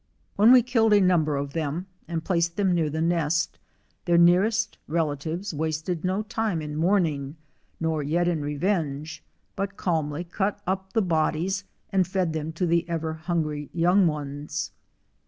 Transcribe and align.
When 0.35 0.51
we 0.51 0.63
killed 0.63 0.93
a 0.93 0.99
number 0.99 1.35
of 1.37 1.53
them 1.53 1.85
and 2.07 2.23
placed 2.25 2.55
them 2.57 2.73
near 2.73 2.89
the 2.89 3.03
nest, 3.03 3.59
their 4.05 4.17
nearest 4.17 4.79
relatives 4.87 5.53
wasted 5.53 6.03
no 6.03 6.23
time 6.23 6.59
in 6.59 6.75
mourning, 6.75 7.35
nor 7.79 8.01
yet 8.01 8.27
in 8.27 8.41
revenge, 8.41 9.21
but 9.55 9.77
calmly 9.77 10.23
cut 10.23 10.59
up 10.65 10.93
the 10.93 11.03
bodies 11.03 11.65
and 11.91 12.07
fed 12.07 12.33
them 12.33 12.51
to 12.53 12.65
the 12.65 12.83
ever 12.89 13.13
hungry 13.13 13.69
young 13.75 14.07
ones. 14.07 14.71